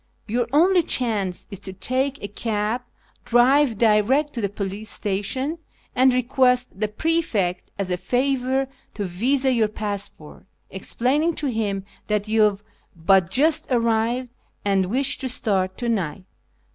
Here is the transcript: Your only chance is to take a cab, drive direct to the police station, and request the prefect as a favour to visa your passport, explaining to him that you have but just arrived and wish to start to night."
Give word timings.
Your 0.27 0.47
only 0.51 0.81
chance 0.81 1.45
is 1.51 1.59
to 1.59 1.73
take 1.73 2.23
a 2.23 2.27
cab, 2.27 2.81
drive 3.23 3.77
direct 3.77 4.33
to 4.33 4.41
the 4.41 4.49
police 4.49 4.89
station, 4.89 5.59
and 5.95 6.11
request 6.11 6.79
the 6.79 6.87
prefect 6.87 7.69
as 7.77 7.91
a 7.91 7.97
favour 7.97 8.67
to 8.95 9.05
visa 9.05 9.53
your 9.53 9.67
passport, 9.67 10.47
explaining 10.71 11.35
to 11.35 11.51
him 11.51 11.85
that 12.07 12.27
you 12.27 12.41
have 12.41 12.63
but 12.95 13.29
just 13.29 13.67
arrived 13.69 14.31
and 14.65 14.87
wish 14.87 15.19
to 15.19 15.29
start 15.29 15.77
to 15.77 15.87
night." 15.87 16.23